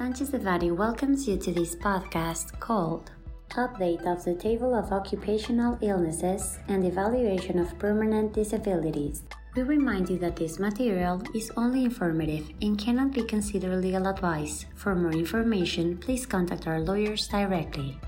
Sanchez 0.00 0.30
Devanny 0.30 0.74
welcomes 0.74 1.28
you 1.28 1.36
to 1.36 1.52
this 1.52 1.76
podcast 1.76 2.58
called 2.58 3.10
Update 3.50 4.06
of 4.06 4.24
the 4.24 4.34
Table 4.34 4.74
of 4.74 4.92
Occupational 4.92 5.76
Illnesses 5.82 6.58
and 6.68 6.86
Evaluation 6.86 7.58
of 7.58 7.78
Permanent 7.78 8.32
Disabilities. 8.32 9.24
We 9.54 9.60
remind 9.60 10.08
you 10.08 10.16
that 10.20 10.36
this 10.36 10.58
material 10.58 11.22
is 11.34 11.52
only 11.58 11.84
informative 11.84 12.48
and 12.62 12.78
cannot 12.78 13.12
be 13.12 13.24
considered 13.24 13.76
legal 13.76 14.06
advice. 14.06 14.64
For 14.74 14.94
more 14.94 15.12
information, 15.12 15.98
please 15.98 16.24
contact 16.24 16.66
our 16.66 16.80
lawyers 16.80 17.28
directly. 17.28 18.00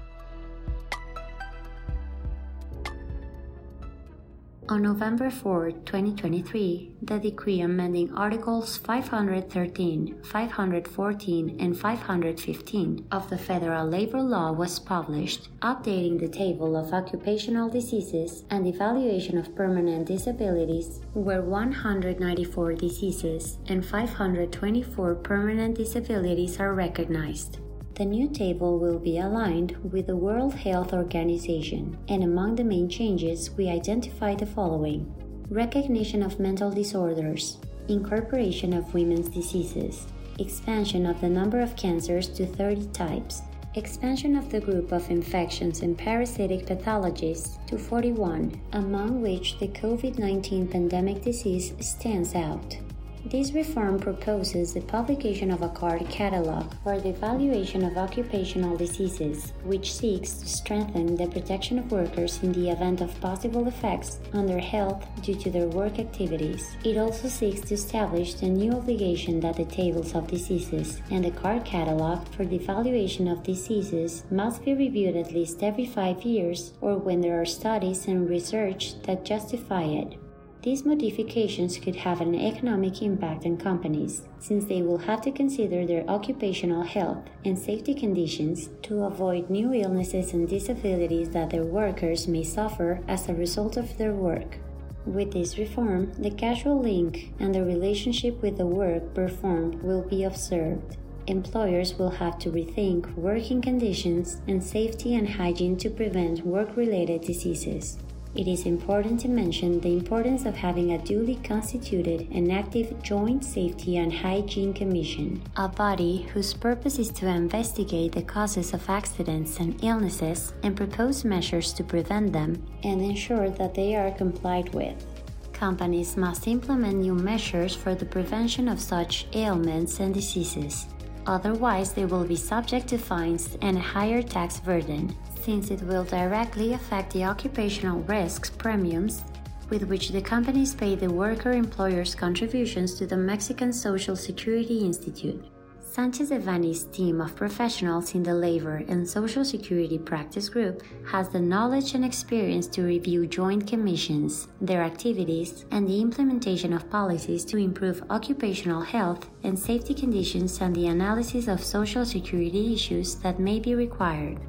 On 4.73 4.81
November 4.81 5.29
4, 5.29 5.71
2023, 5.85 6.95
the 7.03 7.19
decree 7.19 7.61
amending 7.61 8.11
Articles 8.15 8.79
513, 8.79 10.23
514, 10.25 11.57
and 11.61 11.79
515 11.79 13.07
of 13.13 13.29
the 13.29 13.37
Federal 13.37 13.87
Labor 13.87 14.23
Law 14.23 14.51
was 14.51 14.79
published, 14.79 15.51
updating 15.61 16.19
the 16.19 16.27
table 16.27 16.75
of 16.75 16.95
occupational 16.95 17.69
diseases 17.69 18.45
and 18.49 18.67
evaluation 18.67 19.37
of 19.37 19.55
permanent 19.55 20.07
disabilities, 20.07 21.03
where 21.13 21.43
194 21.43 22.73
diseases 22.73 23.59
and 23.67 23.85
524 23.85 25.17
permanent 25.17 25.77
disabilities 25.77 26.59
are 26.59 26.73
recognized. 26.73 27.59
The 27.95 28.07
new 28.07 28.29
table 28.29 28.79
will 28.79 28.99
be 28.99 29.19
aligned 29.19 29.77
with 29.93 30.07
the 30.07 30.17
World 30.17 30.55
Health 30.55 30.95
Organization, 30.95 31.99
and 32.09 32.25
among 32.25 32.55
the 32.57 32.65
main 32.65 32.89
changes, 32.89 33.51
we 33.51 33.69
identify 33.69 34.35
the 34.35 34.47
following 34.47 35.13
recognition 35.51 36.23
of 36.23 36.41
mental 36.41 36.71
disorders, 36.71 37.59
incorporation 37.89 38.73
of 38.73 38.95
women's 38.95 39.29
diseases, 39.29 40.07
expansion 40.39 41.05
of 41.05 41.21
the 41.21 41.29
number 41.29 41.61
of 41.61 41.77
cancers 41.77 42.29
to 42.29 42.47
30 42.47 42.87
types, 42.95 43.43
expansion 43.75 44.37
of 44.37 44.51
the 44.51 44.61
group 44.61 44.91
of 44.91 45.11
infections 45.11 45.81
and 45.81 45.99
parasitic 45.99 46.65
pathologies 46.65 47.59
to 47.67 47.77
41, 47.77 48.59
among 48.73 49.21
which 49.21 49.59
the 49.59 49.69
COVID 49.69 50.19
19 50.19 50.67
pandemic 50.67 51.21
disease 51.21 51.75
stands 51.81 52.35
out. 52.35 52.79
This 53.25 53.53
reform 53.53 54.01
proposes 54.01 54.75
the 54.75 54.81
publication 54.81 55.53
of 55.53 55.63
a 55.63 55.69
card 55.69 56.09
catalog 56.09 56.73
for 56.83 56.99
the 57.01 57.11
evaluation 57.11 57.85
of 57.85 57.97
occupational 57.97 58.77
diseases, 58.77 59.53
which 59.63 59.95
seeks 59.95 60.33
to 60.35 60.49
strengthen 60.49 61.15
the 61.15 61.29
protection 61.29 61.79
of 61.79 61.93
workers 61.93 62.43
in 62.43 62.53
the 62.53 62.69
event 62.71 63.01
of 63.01 63.19
possible 63.21 63.69
effects 63.69 64.19
on 64.35 64.47
their 64.47 64.59
health 64.59 65.07
due 65.23 65.37
to 65.37 65.51
their 65.51 65.69
work 65.69 66.01
activities. 66.01 66.77
It 66.83 66.99
also 66.99 67.29
seeks 67.29 67.61
to 67.69 67.75
establish 67.75 68.35
the 68.35 68.49
new 68.49 68.73
obligation 68.73 69.39
that 69.41 69.57
the 69.57 69.67
tables 69.67 70.17
of 70.17 70.27
diseases 70.27 71.01
and 71.13 71.25
the 71.25 71.31
card 71.31 71.65
catalog 71.65 72.27
for 72.35 72.45
the 72.45 72.57
evaluation 72.57 73.29
of 73.29 73.45
diseases 73.45 74.25
must 74.33 74.65
be 74.65 74.75
reviewed 74.75 75.15
at 75.15 75.33
least 75.33 75.63
every 75.63 75.87
five 75.87 76.25
years 76.25 76.73
or 76.81 76.97
when 76.97 77.21
there 77.21 77.41
are 77.41 77.47
studies 77.47 78.09
and 78.09 78.29
research 78.29 79.01
that 79.03 79.25
justify 79.25 79.85
it. 79.85 80.19
These 80.63 80.85
modifications 80.85 81.77
could 81.79 81.97
have 81.97 82.21
an 82.21 82.37
economic 82.37 83.03
impact 83.03 83.45
on 83.45 83.57
companies, 83.57 84.23
since 84.39 84.65
they 84.65 84.81
will 84.81 84.99
have 84.99 85.21
to 85.23 85.33
consider 85.33 85.85
their 85.85 86.09
occupational 86.09 86.85
health 86.85 87.25
and 87.45 87.59
safety 87.59 87.95
conditions 87.95 88.69
to 88.83 89.03
avoid 89.03 89.51
new 89.51 89.75
illnesses 89.75 90.33
and 90.33 90.49
disabilities 90.49 91.31
that 91.31 91.51
their 91.51 91.65
workers 91.65 92.29
may 92.29 92.45
suffer 92.45 93.01
as 93.09 93.29
a 93.29 93.35
result 93.35 93.77
of 93.77 93.99
their 93.99 94.13
work. 94.13 94.59
With 95.05 95.33
this 95.33 95.59
reform, 95.59 96.13
the 96.17 96.31
causal 96.31 96.81
link 96.81 97.35
and 97.41 97.53
the 97.53 97.65
relationship 97.65 98.41
with 98.41 98.57
the 98.57 98.67
work 98.67 99.15
performed 99.15 99.83
will 99.83 100.03
be 100.03 100.23
observed. 100.23 100.97
Employers 101.27 101.99
will 101.99 102.11
have 102.11 102.39
to 102.39 102.53
rethink 102.53 103.13
working 103.17 103.61
conditions 103.63 104.41
and 104.47 104.63
safety 104.63 105.17
and 105.17 105.29
hygiene 105.29 105.77
to 105.79 105.91
prevent 105.91 106.47
work 106.47 106.77
related 106.77 107.23
diseases 107.23 107.99
it 108.35 108.49
is 108.49 108.65
important 108.65 109.21
to 109.21 109.29
mention 109.29 109.79
the 109.81 109.93
importance 109.93 110.47
of 110.47 110.57
having 110.57 110.93
a 110.93 110.99
duly 110.99 111.37
constituted 111.45 112.29
and 112.33 112.51
active 112.51 113.03
Joint 113.03 113.45
Safety 113.45 113.99
and 113.99 114.13
Hygiene 114.13 114.73
Commission, 114.73 115.43
a 115.57 115.69
body 115.69 116.23
whose 116.33 116.55
purpose 116.55 116.99
is 116.99 117.11
to 117.11 117.27
investigate 117.27 118.13
the 118.13 118.23
causes 118.23 118.73
of 118.73 118.89
accidents 118.89 119.59
and 119.59 119.83
illnesses 119.85 120.55
and 120.63 120.77
propose 120.77 121.25
measures 121.25 121.73
to 121.75 121.85
prevent 121.85 122.33
them 122.33 122.67
and 122.85 123.03
ensure 123.03 123.51
that 123.51 123.75
they 123.75 123.95
are 123.95 124.11
complied 124.13 124.73
with. 124.73 125.05
Companies 125.53 126.17
must 126.17 126.49
implement 126.49 126.97
new 126.97 127.15
measures 127.15 127.77
for 127.77 127.95
the 127.95 128.07
prevention 128.07 128.67
of 128.67 128.81
such 128.81 129.27
ailments 129.35 130.01
and 130.01 130.13
diseases. 130.15 130.87
Otherwise, 131.27 131.93
they 131.93 132.05
will 132.05 132.25
be 132.25 132.37
subject 132.37 132.89
to 132.89 132.99
fines 132.99 133.57
and 133.63 133.77
a 133.77 133.81
higher 133.81 134.23
tax 134.23 134.59
burden, 134.61 135.15
since 135.41 135.71
it 135.71 135.83
will 135.83 136.05
directly 136.05 136.73
affect 136.73 137.13
the 137.13 137.25
occupational 137.25 138.01
risks 138.01 138.51
premiums 138.51 139.25
with 139.71 139.85
which 139.85 140.11
the 140.11 140.21
companies 140.21 140.75
pay 140.75 140.95
the 140.95 141.11
worker 141.11 141.53
employer's 141.53 142.15
contributions 142.15 142.95
to 142.95 143.07
the 143.07 143.17
Mexican 143.17 143.73
Social 143.73 144.15
Security 144.15 144.81
Institute. 144.81 145.52
Sanchez 145.93 146.31
Devanny's 146.31 146.85
team 146.85 147.21
of 147.21 147.37
professionals 147.37 148.15
in 148.15 148.23
the 148.23 148.33
labor 148.33 148.83
and 148.89 149.07
social 149.07 149.45
security 149.45 149.99
practice 149.99 150.49
group 150.49 150.83
has 151.07 151.29
the 151.29 151.39
knowledge 151.39 151.93
and 151.93 152.03
experience 152.03 152.67
to 152.69 152.83
review 152.83 153.27
joint 153.27 153.67
commissions, 153.67 154.49
their 154.63 154.81
activities, 154.83 155.67
and 155.71 155.87
the 155.87 156.01
implementation 156.01 156.73
of 156.73 156.89
policies 156.89 157.45
to 157.45 157.59
improve 157.59 158.03
occupational 158.09 158.81
health 158.81 159.29
and 159.43 159.59
safety 159.59 159.93
conditions 159.93 160.63
and 160.63 160.75
the 160.75 160.87
analysis 160.87 161.47
of 161.47 161.63
social 161.63 162.07
security 162.07 162.73
issues 162.73 163.17
that 163.17 163.39
may 163.39 163.61
be 163.61 163.75
required. 163.75 164.41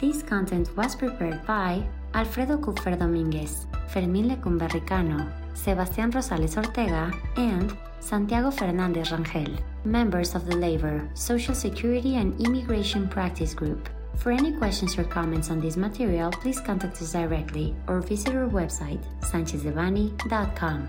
This 0.00 0.22
content 0.22 0.74
was 0.78 0.96
prepared 0.96 1.44
by 1.46 1.86
Alfredo 2.14 2.58
Kupfer 2.60 2.96
Dominguez, 2.96 3.66
Fermín 3.88 4.28
Lecumberri 4.28 4.80
Cano, 4.86 5.28
Sebastián 5.52 6.12
Rosales 6.12 6.56
Ortega, 6.56 7.10
and 7.36 7.76
Santiago 7.98 8.50
Fernández 8.50 9.10
Rangel, 9.10 9.58
members 9.84 10.36
of 10.36 10.46
the 10.46 10.54
Labor, 10.54 11.08
Social 11.14 11.54
Security, 11.54 12.16
and 12.16 12.40
Immigration 12.40 13.08
Practice 13.08 13.52
Group. 13.52 13.88
For 14.16 14.30
any 14.30 14.52
questions 14.52 14.96
or 14.96 15.04
comments 15.04 15.50
on 15.50 15.60
this 15.60 15.76
material, 15.76 16.30
please 16.30 16.60
contact 16.60 17.02
us 17.02 17.12
directly 17.12 17.74
or 17.88 18.00
visit 18.00 18.34
our 18.36 18.46
website, 18.48 19.02
sanchezdevanny.com. 19.20 20.88